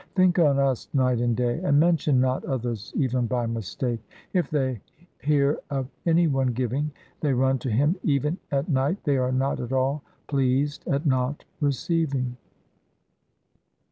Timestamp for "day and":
1.35-1.79